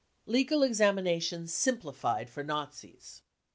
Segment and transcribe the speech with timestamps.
[0.25, 3.21] Legal Examinations simplified for Nazis.